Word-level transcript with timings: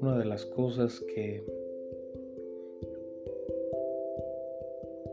Una 0.00 0.18
de 0.18 0.24
las 0.26 0.44
cosas 0.44 1.00
que 1.00 1.42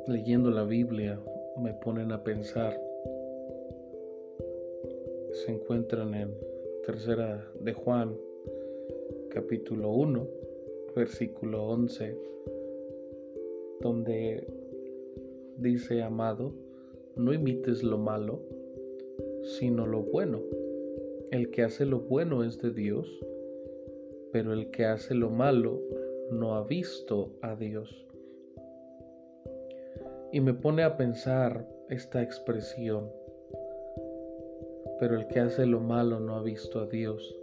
leyendo 0.07 0.51
la 0.51 0.65
Biblia 0.65 1.17
me 1.57 1.73
ponen 1.75 2.11
a 2.11 2.23
pensar 2.23 2.77
se 5.31 5.51
encuentran 5.51 6.13
en 6.13 6.35
tercera 6.85 7.49
de 7.61 7.71
Juan 7.71 8.17
capítulo 9.29 9.91
1 9.91 10.27
versículo 10.93 11.67
11 11.67 12.17
donde 13.79 14.45
dice 15.57 16.01
amado 16.03 16.64
no 17.15 17.33
imites 17.33 17.83
lo 17.83 17.97
malo 17.97 18.41
sino 19.57 19.85
lo 19.85 20.01
bueno 20.01 20.41
el 21.31 21.49
que 21.51 21.63
hace 21.63 21.85
lo 21.85 21.99
bueno 21.99 22.43
es 22.43 22.61
de 22.61 22.71
Dios 22.71 23.07
pero 24.31 24.53
el 24.53 24.71
que 24.71 24.85
hace 24.85 25.13
lo 25.13 25.29
malo 25.29 25.81
no 26.31 26.55
ha 26.55 26.63
visto 26.63 27.31
a 27.41 27.55
Dios 27.55 28.05
y 30.35 30.41
me 30.41 30.53
pone 30.53 30.83
a 30.83 30.97
pensar 30.97 31.65
esta 31.89 32.21
expresión, 32.21 33.09
pero 34.99 35.17
el 35.17 35.27
que 35.27 35.39
hace 35.39 35.65
lo 35.65 35.79
malo 35.79 36.19
no 36.19 36.35
ha 36.35 36.43
visto 36.43 36.81
a 36.81 36.87
Dios. 36.87 37.35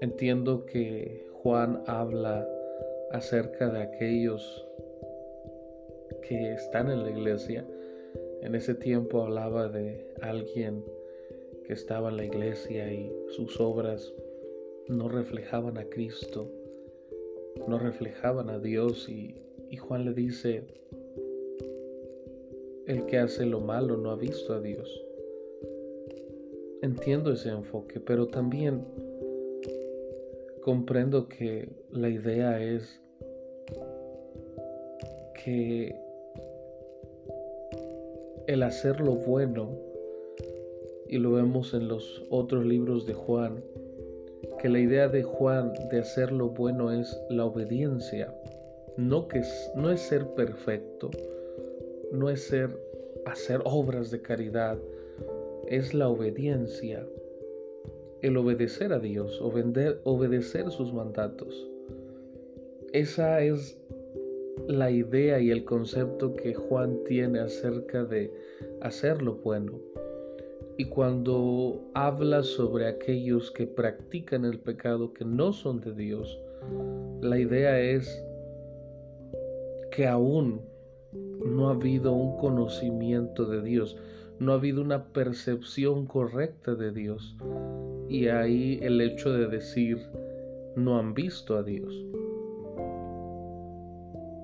Entiendo 0.00 0.64
que 0.64 1.28
Juan 1.34 1.82
habla 1.86 2.48
acerca 3.10 3.68
de 3.68 3.82
aquellos 3.82 4.66
que 6.26 6.52
están 6.52 6.90
en 6.90 7.02
la 7.02 7.10
iglesia. 7.10 7.66
En 8.42 8.54
ese 8.54 8.74
tiempo 8.74 9.22
hablaba 9.22 9.68
de 9.68 10.06
alguien 10.20 10.84
que 11.66 11.72
estaba 11.72 12.10
en 12.10 12.16
la 12.16 12.24
iglesia 12.24 12.92
y 12.92 13.12
sus 13.28 13.60
obras 13.60 14.12
no 14.88 15.08
reflejaban 15.08 15.78
a 15.78 15.84
Cristo, 15.84 16.50
no 17.68 17.78
reflejaban 17.78 18.50
a 18.50 18.58
Dios 18.58 19.08
y, 19.08 19.36
y 19.70 19.76
Juan 19.76 20.04
le 20.04 20.12
dice, 20.12 20.64
el 22.86 23.06
que 23.06 23.18
hace 23.18 23.46
lo 23.46 23.60
malo 23.60 23.96
no 23.96 24.10
ha 24.10 24.16
visto 24.16 24.54
a 24.54 24.60
Dios. 24.60 25.04
Entiendo 26.82 27.32
ese 27.32 27.50
enfoque, 27.50 28.00
pero 28.00 28.26
también 28.26 28.84
comprendo 30.62 31.28
que 31.28 31.68
la 31.90 32.08
idea 32.08 32.60
es 32.62 33.00
que 35.44 36.01
el 38.52 38.62
hacer 38.62 39.00
lo 39.00 39.14
bueno, 39.14 39.70
y 41.08 41.18
lo 41.18 41.32
vemos 41.32 41.72
en 41.74 41.88
los 41.88 42.22
otros 42.30 42.64
libros 42.66 43.06
de 43.06 43.14
Juan, 43.14 43.64
que 44.60 44.68
la 44.68 44.78
idea 44.78 45.08
de 45.08 45.22
Juan 45.22 45.72
de 45.90 46.00
hacer 46.00 46.32
lo 46.32 46.50
bueno 46.50 46.92
es 46.92 47.18
la 47.30 47.46
obediencia, 47.46 48.34
no, 48.96 49.26
que 49.26 49.42
no 49.74 49.90
es 49.90 50.00
ser 50.00 50.26
perfecto, 50.34 51.10
no 52.12 52.28
es 52.28 52.42
ser 52.42 52.78
hacer 53.24 53.60
obras 53.64 54.10
de 54.10 54.20
caridad, 54.20 54.78
es 55.66 55.94
la 55.94 56.08
obediencia, 56.08 57.06
el 58.20 58.36
obedecer 58.36 58.92
a 58.92 58.98
Dios, 58.98 59.40
obedecer 59.40 60.70
sus 60.70 60.92
mandatos. 60.92 61.70
Esa 62.92 63.40
es 63.40 63.78
la 64.68 64.90
idea 64.90 65.40
y 65.40 65.50
el 65.50 65.64
concepto 65.64 66.34
que 66.34 66.54
Juan 66.54 66.98
tiene 67.04 67.40
acerca 67.40 68.04
de 68.04 68.32
hacer 68.80 69.22
lo 69.22 69.34
bueno. 69.36 69.72
Y 70.76 70.86
cuando 70.86 71.80
habla 71.94 72.42
sobre 72.42 72.86
aquellos 72.86 73.50
que 73.50 73.66
practican 73.66 74.44
el 74.44 74.58
pecado 74.58 75.12
que 75.12 75.24
no 75.24 75.52
son 75.52 75.80
de 75.80 75.92
Dios, 75.94 76.38
la 77.20 77.38
idea 77.38 77.78
es 77.80 78.24
que 79.90 80.06
aún 80.06 80.62
no 81.44 81.68
ha 81.68 81.72
habido 81.72 82.12
un 82.12 82.38
conocimiento 82.38 83.44
de 83.44 83.62
Dios, 83.62 83.96
no 84.38 84.52
ha 84.52 84.54
habido 84.56 84.80
una 84.80 85.04
percepción 85.12 86.06
correcta 86.06 86.74
de 86.74 86.90
Dios. 86.90 87.36
Y 88.08 88.28
ahí 88.28 88.78
el 88.82 89.00
hecho 89.00 89.32
de 89.32 89.46
decir, 89.48 89.98
no 90.74 90.98
han 90.98 91.14
visto 91.14 91.56
a 91.56 91.62
Dios. 91.62 92.04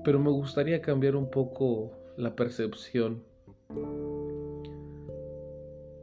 Pero 0.09 0.17
me 0.17 0.31
gustaría 0.31 0.81
cambiar 0.81 1.15
un 1.15 1.29
poco 1.29 1.91
la 2.17 2.35
percepción 2.35 3.21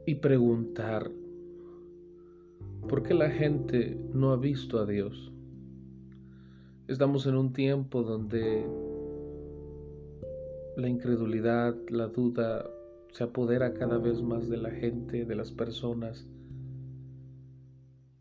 y 0.07 0.15
preguntar, 0.15 1.11
¿por 2.89 3.03
qué 3.03 3.15
la 3.15 3.31
gente 3.31 3.99
no 4.13 4.31
ha 4.31 4.37
visto 4.37 4.79
a 4.79 4.87
Dios? 4.87 5.33
Estamos 6.87 7.27
en 7.27 7.35
un 7.35 7.53
tiempo 7.53 8.05
donde 8.05 8.65
la 10.77 10.89
incredulidad, 10.89 11.75
la 11.89 12.07
duda 12.07 12.65
se 13.11 13.25
apodera 13.25 13.75
cada 13.75 13.99
vez 13.99 14.23
más 14.23 14.49
de 14.49 14.59
la 14.59 14.71
gente, 14.71 15.25
de 15.25 15.35
las 15.35 15.51
personas. 15.51 16.25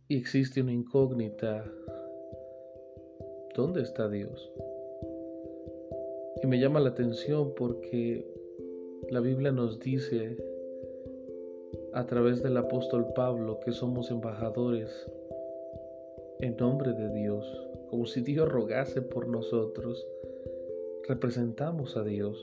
Y 0.07 0.17
existe 0.17 0.63
una 0.63 0.73
incógnita. 0.73 1.63
¿Dónde 3.55 3.83
está 3.83 4.09
Dios? 4.09 4.51
Y 6.41 6.47
me 6.47 6.59
llama 6.59 6.79
la 6.79 6.89
atención 6.89 7.53
porque 7.55 8.25
la 9.09 9.19
Biblia 9.19 9.51
nos 9.51 9.79
dice 9.79 10.37
a 11.93 12.05
través 12.05 12.43
del 12.43 12.57
apóstol 12.57 13.07
Pablo 13.15 13.59
que 13.63 13.71
somos 13.71 14.11
embajadores 14.11 14.89
en 16.39 16.57
nombre 16.57 16.91
de 16.93 17.13
Dios, 17.13 17.45
como 17.89 18.05
si 18.05 18.21
Dios 18.21 18.49
rogase 18.49 19.01
por 19.01 19.27
nosotros 19.27 20.05
representamos 21.07 21.95
a 21.97 22.03
Dios. 22.03 22.37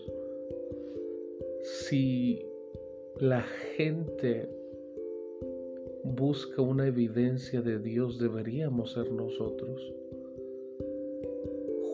Si 1.62 2.46
la 3.18 3.42
gente 3.76 4.48
busca 6.04 6.62
una 6.62 6.86
evidencia 6.86 7.62
de 7.62 7.78
Dios, 7.78 8.18
deberíamos 8.18 8.92
ser 8.92 9.10
nosotros. 9.12 9.92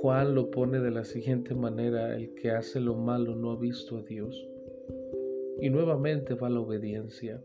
Juan 0.00 0.36
lo 0.36 0.48
pone 0.52 0.78
de 0.78 0.92
la 0.92 1.02
siguiente 1.02 1.56
manera, 1.56 2.14
el 2.14 2.32
que 2.36 2.52
hace 2.52 2.78
lo 2.78 2.94
malo 2.94 3.34
no 3.34 3.50
ha 3.50 3.56
visto 3.56 3.98
a 3.98 4.02
Dios. 4.02 4.48
Y 5.60 5.70
nuevamente 5.70 6.34
va 6.34 6.48
la 6.48 6.60
obediencia. 6.60 7.42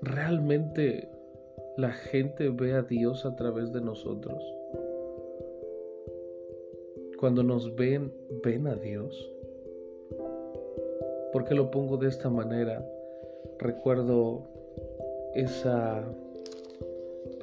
¿Realmente 0.00 1.08
la 1.76 1.90
gente 1.90 2.50
ve 2.50 2.74
a 2.74 2.82
Dios 2.82 3.26
a 3.26 3.34
través 3.34 3.72
de 3.72 3.80
nosotros? 3.80 4.40
Cuando 7.18 7.42
nos 7.42 7.74
ven, 7.74 8.12
ven 8.44 8.68
a 8.68 8.76
Dios. 8.76 9.28
¿Por 11.32 11.44
qué 11.46 11.56
lo 11.56 11.72
pongo 11.72 11.96
de 11.96 12.08
esta 12.08 12.30
manera? 12.30 12.86
Recuerdo 13.58 14.46
esa 15.34 16.04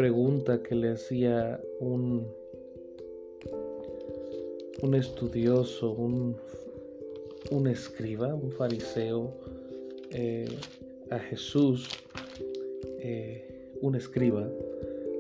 pregunta 0.02 0.64
que 0.64 0.74
le 0.74 0.94
hacía 0.94 1.62
un, 1.80 2.26
un 4.82 4.96
estudioso, 4.96 5.92
un, 5.92 6.36
un 7.52 7.68
escriba, 7.68 8.34
un 8.34 8.52
fariseo, 8.52 9.32
eh, 10.10 10.48
a 11.12 11.20
Jesús, 11.20 11.88
eh, 12.98 13.76
un 13.82 13.94
escriba, 13.94 14.50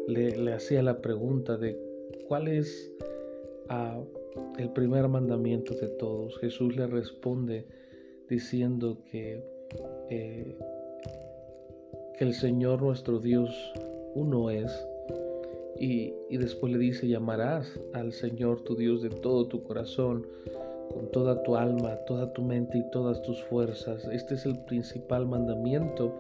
le, 0.07 0.35
le, 0.35 0.51
hacía 0.51 0.81
la 0.81 0.99
pregunta 0.99 1.57
de 1.57 1.77
cuál 2.27 2.47
es 2.47 2.91
a 3.69 4.01
el 4.57 4.71
primer 4.71 5.07
mandamiento 5.09 5.75
de 5.75 5.89
todos. 5.89 6.39
Jesús 6.39 6.75
le 6.75 6.87
responde 6.87 7.67
diciendo 8.27 8.97
que, 9.11 9.43
eh, 10.09 10.57
que 12.17 12.23
el 12.23 12.33
Señor 12.33 12.81
nuestro 12.81 13.19
Dios 13.19 13.51
uno 14.15 14.49
es. 14.49 14.87
Y, 15.77 16.13
y 16.29 16.37
después 16.37 16.71
le 16.71 16.79
dice, 16.79 17.07
llamarás 17.07 17.79
al 17.93 18.13
Señor 18.13 18.61
tu 18.61 18.75
Dios 18.75 19.01
de 19.01 19.09
todo 19.09 19.47
tu 19.47 19.63
corazón, 19.63 20.27
con 20.91 21.09
toda 21.11 21.41
tu 21.43 21.55
alma, 21.55 21.95
toda 22.05 22.31
tu 22.33 22.41
mente 22.41 22.77
y 22.77 22.91
todas 22.91 23.21
tus 23.23 23.41
fuerzas. 23.43 24.05
Este 24.11 24.35
es 24.35 24.45
el 24.45 24.59
principal 24.65 25.25
mandamiento. 25.25 26.13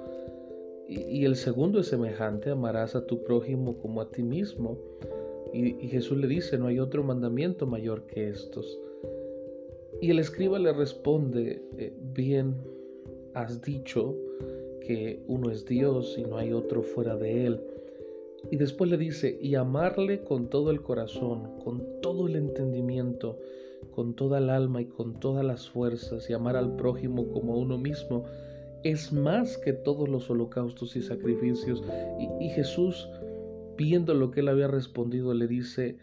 Y, 0.87 1.23
el 1.23 1.37
segundo 1.37 1.79
es 1.79 1.87
semejante, 1.87 2.49
amarás 2.49 2.95
a 2.95 3.05
tu 3.05 3.23
prójimo 3.23 3.77
como 3.77 4.01
a 4.01 4.09
ti 4.09 4.23
mismo. 4.23 4.77
Y, 5.53 5.87
Jesús 5.87 6.17
le 6.17 6.27
dice, 6.27 6.57
no 6.57 6.67
hay 6.67 6.79
otro 6.79 7.03
mandamiento 7.03 7.65
mayor 7.65 8.05
que 8.07 8.27
estos. 8.27 8.79
Y 10.01 10.09
el 10.09 10.19
escriba 10.19 10.59
le 10.59 10.73
responde, 10.73 11.63
eh, 11.77 11.93
bien 12.13 12.55
has 13.33 13.61
dicho 13.61 14.15
que 14.81 15.23
uno 15.27 15.49
es 15.49 15.65
Dios 15.65 16.17
y 16.17 16.23
no 16.23 16.37
hay 16.37 16.51
otro 16.51 16.83
fuera 16.83 17.15
de 17.15 17.45
él. 17.45 17.61
Y 18.49 18.57
después 18.57 18.89
le 18.89 18.97
dice, 18.97 19.37
y 19.41 19.55
amarle 19.55 20.23
con 20.23 20.49
todo 20.49 20.71
el 20.71 20.81
corazón, 20.81 21.59
con 21.63 22.01
todo 22.01 22.27
el 22.27 22.35
entendimiento 22.35 23.37
con 23.89 24.13
toda 24.13 24.37
el 24.37 24.49
alma 24.49 24.81
y 24.81 24.85
con 24.85 25.19
todas 25.19 25.43
las 25.43 25.69
fuerzas 25.69 26.29
y 26.29 26.33
amar 26.33 26.55
al 26.55 26.75
prójimo 26.75 27.29
como 27.29 27.53
a 27.53 27.57
uno 27.57 27.77
mismo 27.77 28.25
es 28.83 29.11
más 29.11 29.57
que 29.57 29.73
todos 29.73 30.09
los 30.09 30.29
holocaustos 30.29 30.95
y 30.95 31.01
sacrificios. 31.01 31.83
Y, 32.19 32.45
y 32.45 32.49
Jesús, 32.49 33.07
viendo 33.77 34.13
lo 34.13 34.31
que 34.31 34.39
él 34.39 34.47
había 34.47 34.67
respondido, 34.67 35.33
le 35.33 35.47
dice, 35.47 35.97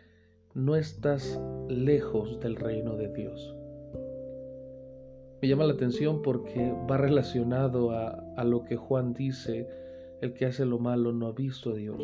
no 0.54 0.76
estás 0.76 1.40
lejos 1.68 2.38
del 2.40 2.54
reino 2.54 2.96
de 2.96 3.08
Dios. 3.08 3.57
Me 5.40 5.46
llama 5.46 5.64
la 5.64 5.74
atención 5.74 6.20
porque 6.22 6.74
va 6.90 6.96
relacionado 6.96 7.92
a, 7.92 8.44
lo 8.44 8.64
que 8.64 8.76
Juan 8.76 9.14
dice, 9.14 9.68
el 10.20 10.32
que 10.32 10.46
hace 10.46 10.66
lo 10.66 10.80
malo 10.80 11.12
no 11.12 11.28
ha 11.28 11.32
visto 11.32 11.70
a 11.70 11.74
Dios. 11.74 12.00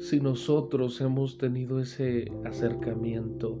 Si 0.00 0.20
nosotros 0.20 1.00
hemos 1.00 1.38
tenido 1.38 1.80
ese 1.80 2.30
acercamiento 2.44 3.58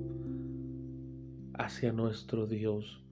hacia 1.54 1.92
nuestro 1.92 2.46
Dios, 2.46 3.02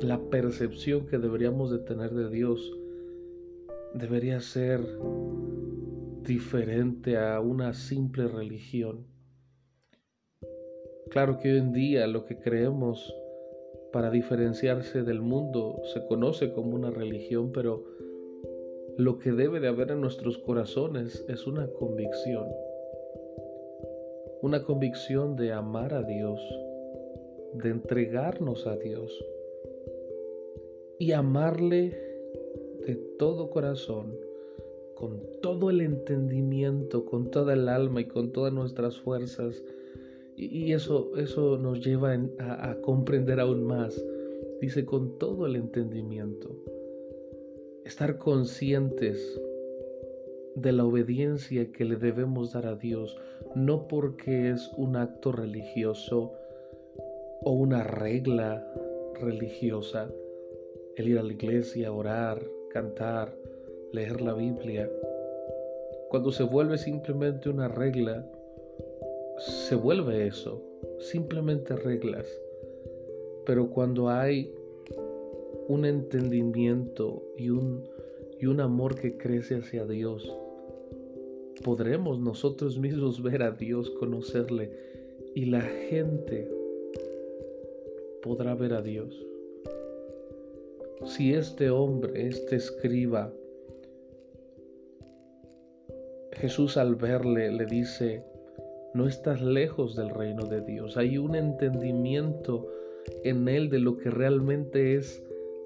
la 0.00 0.18
percepción 0.30 1.06
que 1.06 1.18
deberíamos 1.18 1.70
de 1.70 1.78
tener 1.78 2.14
de 2.14 2.30
Dios 2.30 2.72
debería 3.94 4.40
ser 4.40 4.80
diferente 6.22 7.18
a 7.18 7.40
una 7.40 7.74
simple 7.74 8.26
religión. 8.28 9.11
Claro 11.12 11.38
que 11.38 11.52
hoy 11.52 11.58
en 11.58 11.72
día 11.72 12.06
lo 12.06 12.24
que 12.24 12.38
creemos 12.38 13.14
para 13.92 14.10
diferenciarse 14.10 15.02
del 15.02 15.20
mundo 15.20 15.82
se 15.92 16.06
conoce 16.06 16.54
como 16.54 16.74
una 16.74 16.90
religión, 16.90 17.52
pero 17.52 17.84
lo 18.96 19.18
que 19.18 19.32
debe 19.32 19.60
de 19.60 19.68
haber 19.68 19.90
en 19.90 20.00
nuestros 20.00 20.38
corazones 20.38 21.22
es 21.28 21.46
una 21.46 21.66
convicción. 21.66 22.46
Una 24.40 24.64
convicción 24.64 25.36
de 25.36 25.52
amar 25.52 25.92
a 25.92 26.02
Dios, 26.02 26.40
de 27.62 27.68
entregarnos 27.68 28.66
a 28.66 28.78
Dios 28.78 29.12
y 30.98 31.12
amarle 31.12 31.90
de 32.86 32.94
todo 33.18 33.50
corazón, 33.50 34.16
con 34.94 35.20
todo 35.42 35.68
el 35.68 35.82
entendimiento, 35.82 37.04
con 37.04 37.30
toda 37.30 37.52
el 37.52 37.68
alma 37.68 38.00
y 38.00 38.06
con 38.06 38.32
todas 38.32 38.54
nuestras 38.54 38.98
fuerzas 38.98 39.62
y 40.36 40.72
eso, 40.72 41.16
eso 41.16 41.58
nos 41.58 41.84
lleva 41.84 42.16
a, 42.38 42.76
comprender 42.80 43.40
aún 43.40 43.64
más. 43.64 44.02
Dice, 44.60 44.84
con 44.84 45.18
todo 45.18 45.46
el 45.46 45.56
entendimiento. 45.56 46.50
Estar 47.84 48.18
conscientes 48.18 49.40
de 50.54 50.72
la 50.72 50.84
obediencia 50.84 51.72
que 51.72 51.84
le 51.84 51.96
debemos 51.96 52.52
dar 52.52 52.66
a 52.66 52.76
Dios, 52.76 53.16
no 53.54 53.88
porque 53.88 54.50
es 54.50 54.70
un 54.76 54.96
acto 54.96 55.32
religioso 55.32 56.32
o 57.44 57.52
una 57.52 57.82
regla 57.82 58.66
religiosa, 59.20 60.08
el 60.96 61.08
ir 61.08 61.18
a 61.18 61.22
la 61.22 61.32
iglesia, 61.32 61.92
orar, 61.92 62.42
cantar, 62.70 63.34
leer 63.92 64.20
la 64.20 64.34
Biblia. 64.34 64.90
Cuando 66.08 66.30
se 66.30 66.44
vuelve 66.44 66.78
simplemente 66.78 67.48
una 67.48 67.68
regla, 67.68 68.26
se 69.46 69.74
vuelve 69.74 70.26
eso, 70.26 70.62
simplemente 71.00 71.74
reglas. 71.74 72.26
Pero 73.44 73.70
cuando 73.70 74.08
hay 74.08 74.54
un 75.68 75.84
entendimiento 75.84 77.24
y 77.36 77.50
un, 77.50 77.88
y 78.40 78.46
un 78.46 78.60
amor 78.60 78.94
que 78.94 79.16
crece 79.16 79.56
hacia 79.56 79.84
Dios, 79.84 80.32
podremos 81.64 82.20
nosotros 82.20 82.78
mismos 82.78 83.20
ver 83.22 83.42
a 83.42 83.50
Dios, 83.50 83.90
conocerle, 83.90 84.70
y 85.34 85.46
la 85.46 85.60
gente 85.60 86.48
podrá 88.22 88.54
ver 88.54 88.74
a 88.74 88.82
Dios. 88.82 89.26
Si 91.04 91.34
este 91.34 91.70
hombre, 91.70 92.28
este 92.28 92.56
escriba, 92.56 93.32
Jesús 96.34 96.76
al 96.76 96.94
verle 96.94 97.50
le 97.50 97.66
dice, 97.66 98.24
no 98.94 99.06
estás 99.06 99.40
lejos 99.40 99.96
del 99.96 100.10
reino 100.10 100.44
de 100.44 100.60
Dios. 100.60 100.96
Hay 100.96 101.18
un 101.18 101.34
entendimiento 101.34 102.68
en 103.24 103.48
él 103.48 103.70
de 103.70 103.78
lo 103.78 103.96
que 103.96 104.10
realmente 104.10 104.96
es 104.96 105.22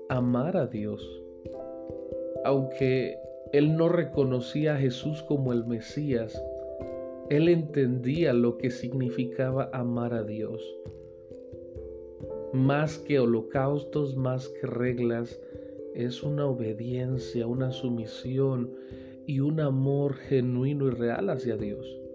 amar 0.09 0.57
a 0.57 0.67
Dios. 0.67 1.23
Aunque 2.45 3.19
él 3.53 3.77
no 3.77 3.89
reconocía 3.89 4.75
a 4.75 4.79
Jesús 4.79 5.23
como 5.25 5.53
el 5.53 5.67
Mesías, 5.67 6.41
él 7.29 7.49
entendía 7.49 8.33
lo 8.33 8.57
que 8.59 8.71
significaba 8.71 9.71
amar 9.73 10.15
a 10.15 10.23
Dios. 10.23 10.63
Más 12.53 12.99
que 12.99 13.19
holocaustos, 13.19 14.17
más 14.17 14.49
que 14.49 14.67
reglas, 14.67 15.41
es 15.95 16.23
una 16.23 16.47
obediencia, 16.47 17.47
una 17.47 17.73
sumisión 17.73 18.71
y 19.27 19.41
un 19.41 19.61
amor 19.61 20.15
genuino 20.15 20.87
y 20.87 20.91
real 20.91 21.31
hacia 21.31 21.57
Dios. 21.57 22.06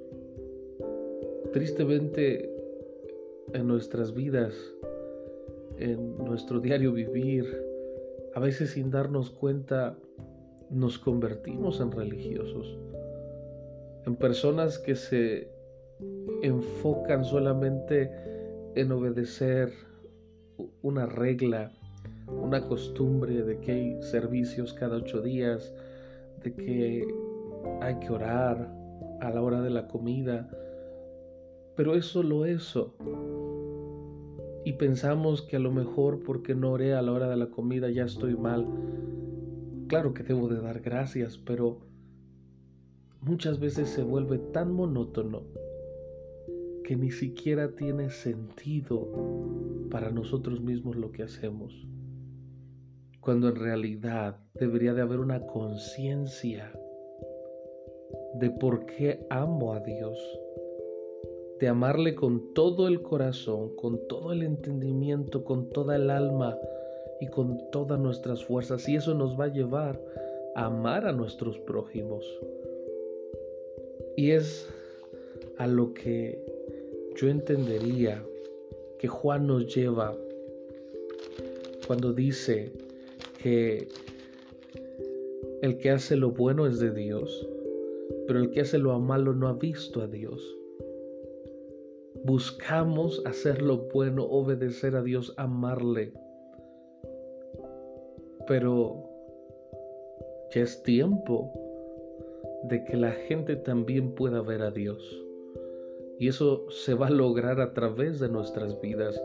Tristemente, 1.53 2.49
en 3.53 3.67
nuestras 3.67 4.13
vidas, 4.13 4.53
en 5.77 6.17
nuestro 6.17 6.59
diario 6.61 6.93
vivir, 6.93 7.45
a 8.33 8.39
veces 8.39 8.71
sin 8.71 8.89
darnos 8.89 9.29
cuenta, 9.31 9.97
nos 10.69 10.97
convertimos 10.97 11.81
en 11.81 11.91
religiosos, 11.91 12.77
en 14.05 14.15
personas 14.15 14.79
que 14.79 14.95
se 14.95 15.49
enfocan 16.41 17.25
solamente 17.25 18.09
en 18.75 18.91
obedecer 18.93 19.73
una 20.81 21.05
regla, 21.05 21.73
una 22.27 22.65
costumbre 22.65 23.43
de 23.43 23.59
que 23.59 23.71
hay 23.71 24.01
servicios 24.03 24.73
cada 24.73 24.97
ocho 24.97 25.21
días, 25.21 25.73
de 26.43 26.53
que 26.53 27.07
hay 27.81 27.95
que 27.99 28.09
orar 28.09 28.73
a 29.19 29.29
la 29.29 29.41
hora 29.41 29.61
de 29.61 29.69
la 29.69 29.87
comida, 29.87 30.49
pero 31.81 31.95
es 31.95 32.05
solo 32.05 32.45
eso. 32.45 32.93
Y 34.63 34.73
pensamos 34.73 35.41
que 35.41 35.55
a 35.55 35.59
lo 35.59 35.71
mejor 35.71 36.21
porque 36.23 36.53
no 36.53 36.73
oré 36.73 36.93
a 36.93 37.01
la 37.01 37.11
hora 37.11 37.27
de 37.27 37.37
la 37.37 37.47
comida 37.47 37.89
ya 37.89 38.03
estoy 38.03 38.35
mal. 38.35 38.67
Claro 39.87 40.13
que 40.13 40.21
debo 40.21 40.47
de 40.47 40.61
dar 40.61 40.81
gracias, 40.81 41.39
pero 41.39 41.79
muchas 43.21 43.59
veces 43.59 43.89
se 43.89 44.03
vuelve 44.03 44.37
tan 44.37 44.71
monótono 44.71 45.41
que 46.83 46.95
ni 46.95 47.09
siquiera 47.09 47.75
tiene 47.75 48.11
sentido 48.11 49.87
para 49.89 50.11
nosotros 50.11 50.61
mismos 50.61 50.97
lo 50.97 51.11
que 51.11 51.23
hacemos. 51.23 51.87
Cuando 53.21 53.49
en 53.49 53.55
realidad 53.55 54.39
debería 54.53 54.93
de 54.93 55.01
haber 55.01 55.17
una 55.17 55.47
conciencia 55.47 56.71
de 58.35 58.51
por 58.51 58.85
qué 58.85 59.25
amo 59.31 59.73
a 59.73 59.79
Dios 59.79 60.19
de 61.61 61.67
amarle 61.67 62.15
con 62.15 62.55
todo 62.55 62.87
el 62.87 63.03
corazón, 63.03 63.75
con 63.75 64.07
todo 64.07 64.33
el 64.33 64.41
entendimiento, 64.41 65.43
con 65.43 65.69
toda 65.69 65.95
el 65.95 66.09
alma 66.09 66.57
y 67.21 67.27
con 67.27 67.69
todas 67.71 67.99
nuestras 67.99 68.43
fuerzas. 68.43 68.89
Y 68.89 68.95
eso 68.95 69.13
nos 69.13 69.39
va 69.39 69.45
a 69.45 69.53
llevar 69.53 70.01
a 70.55 70.65
amar 70.65 71.05
a 71.05 71.11
nuestros 71.11 71.59
prójimos. 71.59 72.25
Y 74.17 74.31
es 74.31 74.67
a 75.59 75.67
lo 75.67 75.93
que 75.93 76.43
yo 77.15 77.29
entendería 77.29 78.25
que 78.97 79.07
Juan 79.07 79.45
nos 79.45 79.73
lleva 79.73 80.17
cuando 81.85 82.11
dice 82.11 82.71
que 83.37 83.87
el 85.61 85.77
que 85.77 85.91
hace 85.91 86.15
lo 86.15 86.31
bueno 86.31 86.65
es 86.65 86.79
de 86.79 86.89
Dios, 86.91 87.47
pero 88.25 88.39
el 88.39 88.49
que 88.49 88.61
hace 88.61 88.79
lo 88.79 88.97
malo 88.99 89.35
no 89.35 89.47
ha 89.47 89.53
visto 89.53 90.01
a 90.01 90.07
Dios 90.07 90.57
buscamos 92.23 93.21
hacer 93.25 93.61
lo 93.61 93.77
bueno, 93.89 94.23
obedecer 94.23 94.95
a 94.95 95.01
Dios, 95.01 95.33
amarle. 95.37 96.13
Pero 98.47 99.09
ya 100.53 100.61
es 100.61 100.83
tiempo 100.83 101.53
de 102.63 102.83
que 102.83 102.97
la 102.97 103.11
gente 103.11 103.55
también 103.55 104.13
pueda 104.13 104.41
ver 104.41 104.61
a 104.61 104.71
Dios. 104.71 105.01
Y 106.19 106.27
eso 106.27 106.69
se 106.69 106.93
va 106.93 107.07
a 107.07 107.11
lograr 107.11 107.59
a 107.59 107.73
través 107.73 108.19
de 108.19 108.29
nuestras 108.29 108.79
vidas, 108.81 109.19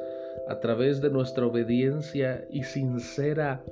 a 0.48 0.60
través 0.60 1.02
de 1.02 1.10
nuestra 1.10 1.46
obediencia 1.46 2.46
y 2.50 2.62
sincera 2.62 3.62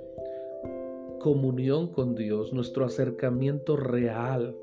comunión 1.21 1.91
con 1.91 2.15
Dios, 2.15 2.53
nuestro 2.53 2.85
acercamiento 2.85 3.77
real 3.77 4.55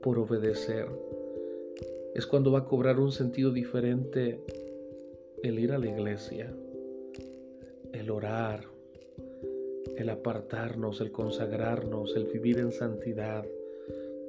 por 0.00 0.20
obedecer 0.20 0.86
es 2.16 2.26
cuando 2.26 2.50
va 2.50 2.60
a 2.60 2.64
cobrar 2.64 2.98
un 2.98 3.12
sentido 3.12 3.50
diferente 3.50 4.42
el 5.42 5.58
ir 5.58 5.70
a 5.72 5.78
la 5.78 5.86
iglesia, 5.86 6.50
el 7.92 8.10
orar, 8.10 8.64
el 9.98 10.08
apartarnos, 10.08 11.02
el 11.02 11.12
consagrarnos, 11.12 12.16
el 12.16 12.24
vivir 12.24 12.58
en 12.58 12.72
santidad. 12.72 13.44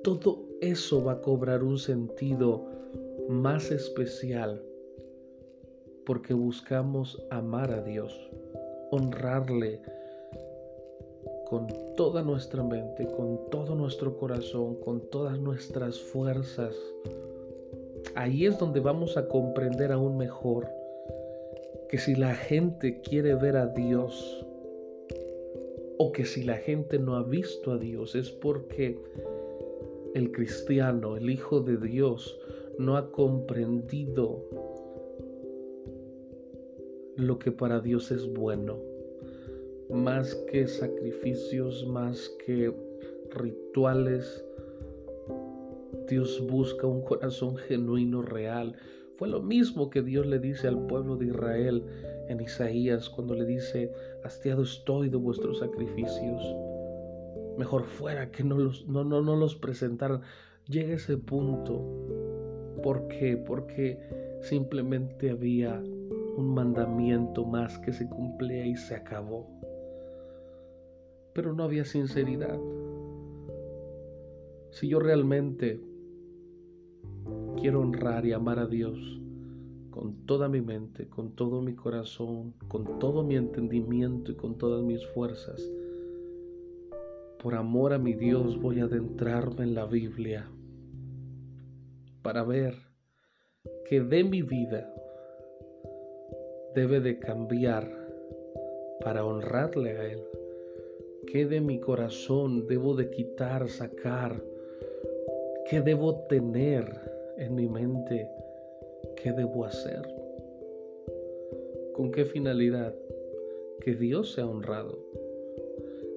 Todo 0.03 0.43
eso 0.59 1.01
va 1.01 1.13
a 1.13 1.21
cobrar 1.21 1.63
un 1.63 1.79
sentido 1.79 2.65
más 3.29 3.71
especial 3.71 4.61
porque 6.05 6.33
buscamos 6.33 7.25
amar 7.29 7.71
a 7.71 7.81
Dios, 7.81 8.13
honrarle 8.91 9.81
con 11.45 11.67
toda 11.95 12.21
nuestra 12.21 12.63
mente, 12.63 13.07
con 13.15 13.49
todo 13.49 13.75
nuestro 13.75 14.17
corazón, 14.17 14.75
con 14.81 15.09
todas 15.09 15.39
nuestras 15.39 15.97
fuerzas. 15.97 16.75
Ahí 18.17 18.47
es 18.47 18.57
donde 18.57 18.79
vamos 18.79 19.15
a 19.15 19.27
comprender 19.27 19.91
aún 19.91 20.17
mejor 20.17 20.67
que 21.87 21.99
si 21.99 22.15
la 22.15 22.33
gente 22.33 22.99
quiere 23.01 23.35
ver 23.35 23.55
a 23.55 23.67
Dios 23.67 24.43
o 25.99 26.11
que 26.11 26.25
si 26.25 26.41
la 26.41 26.57
gente 26.57 26.97
no 26.97 27.15
ha 27.15 27.21
visto 27.21 27.71
a 27.73 27.77
Dios 27.77 28.15
es 28.15 28.31
porque 28.31 28.99
el 30.15 30.31
cristiano, 30.31 31.15
el 31.15 31.29
Hijo 31.29 31.59
de 31.59 31.77
Dios, 31.77 32.39
no 32.79 32.97
ha 32.97 33.11
comprendido 33.11 34.43
lo 37.17 37.37
que 37.37 37.51
para 37.51 37.81
Dios 37.81 38.09
es 38.09 38.27
bueno. 38.33 38.79
Más 39.91 40.33
que 40.51 40.65
sacrificios, 40.65 41.85
más 41.85 42.35
que 42.43 42.73
rituales, 43.29 44.43
Dios 46.07 46.41
busca 46.47 46.87
un 46.87 47.01
corazón 47.01 47.57
genuino, 47.57 48.21
real, 48.21 48.75
fue 49.17 49.27
lo 49.27 49.41
mismo 49.41 49.89
que 49.89 50.01
Dios 50.01 50.25
le 50.27 50.39
dice 50.39 50.67
al 50.67 50.85
pueblo 50.85 51.17
de 51.17 51.25
Israel 51.25 51.83
en 52.29 52.39
Isaías 52.39 53.09
cuando 53.09 53.33
le 53.33 53.45
dice, 53.45 53.91
hastiado 54.23 54.61
estoy 54.61 55.09
de 55.09 55.17
vuestros 55.17 55.59
sacrificios. 55.59 56.41
Mejor 57.57 57.83
fuera 57.83 58.29
que 58.31 58.43
no 58.43 58.57
los, 58.57 58.87
no, 58.87 59.03
no, 59.03 59.21
no 59.21 59.35
los 59.35 59.55
presentaran. 59.55 60.21
Llega 60.67 60.93
ese 60.93 61.17
punto. 61.17 61.83
¿Por 62.83 63.07
qué? 63.07 63.37
Porque 63.37 63.99
simplemente 64.41 65.31
había 65.31 65.81
un 66.37 66.53
mandamiento 66.53 67.43
más 67.43 67.79
que 67.79 67.91
se 67.91 68.07
cumplía 68.07 68.67
y 68.67 68.75
se 68.75 68.95
acabó. 68.95 69.49
Pero 71.33 71.53
no 71.53 71.63
había 71.63 71.85
sinceridad. 71.85 72.59
Si 74.69 74.87
yo 74.87 74.99
realmente 74.99 75.81
quiero 77.59 77.81
honrar 77.81 78.25
y 78.25 78.33
amar 78.33 78.59
a 78.59 78.67
Dios 78.67 79.19
con 79.91 80.25
toda 80.25 80.47
mi 80.47 80.61
mente, 80.61 81.07
con 81.07 81.35
todo 81.35 81.61
mi 81.61 81.73
corazón, 81.73 82.53
con 82.67 82.99
todo 82.99 83.23
mi 83.23 83.35
entendimiento 83.35 84.31
y 84.31 84.35
con 84.35 84.57
todas 84.57 84.83
mis 84.83 85.05
fuerzas. 85.07 85.61
Por 87.41 87.55
amor 87.55 87.93
a 87.93 87.97
mi 87.97 88.13
Dios 88.13 88.61
voy 88.61 88.79
a 88.79 88.83
adentrarme 88.83 89.63
en 89.63 89.73
la 89.73 89.85
Biblia 89.85 90.47
para 92.21 92.43
ver 92.43 92.75
que 93.89 94.01
de 94.01 94.23
mi 94.23 94.41
vida 94.41 94.93
debe 96.75 96.99
de 96.99 97.17
cambiar 97.17 97.89
para 99.01 99.25
honrarle 99.25 99.97
a 99.97 100.05
Él. 100.05 100.23
Que 101.25 101.45
de 101.45 101.59
mi 101.59 101.79
corazón 101.79 102.67
debo 102.67 102.95
de 102.95 103.09
quitar, 103.09 103.67
sacar, 103.67 104.43
que 105.69 105.81
debo 105.81 106.27
tener 106.27 107.16
en 107.37 107.55
mi 107.55 107.67
mente 107.67 108.29
qué 109.15 109.31
debo 109.31 109.65
hacer. 109.65 110.01
¿Con 111.93 112.11
qué 112.11 112.25
finalidad? 112.25 112.95
Que 113.81 113.95
Dios 113.95 114.33
sea 114.33 114.47
honrado, 114.47 114.97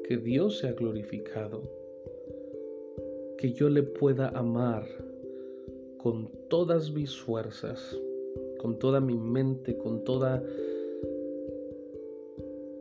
que 0.09 0.17
Dios 0.17 0.59
sea 0.59 0.73
glorificado, 0.73 1.63
que 3.39 3.53
yo 3.53 3.69
le 3.69 3.83
pueda 3.83 4.29
amar 4.29 4.85
con 5.99 6.31
todas 6.49 6.91
mis 6.91 7.17
fuerzas, 7.17 7.99
con 8.59 8.79
toda 8.79 9.01
mi 9.01 9.17
mente, 9.17 9.77
con 9.77 10.05
toda 10.05 10.43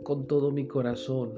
con 0.03 0.25
todo 0.25 0.50
mi 0.50 0.65
corazón, 0.65 1.34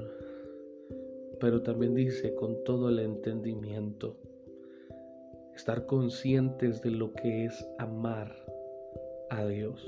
pero 1.38 1.62
también 1.62 1.94
dice 1.94 2.34
con 2.34 2.64
todo 2.64 2.88
el 2.88 3.00
entendimiento 3.00 4.16
estar 5.54 5.86
conscientes 5.86 6.82
de 6.82 6.90
lo 6.90 7.12
que 7.12 7.44
es 7.44 7.68
amar 7.78 8.34
a 9.30 9.44
Dios. 9.46 9.86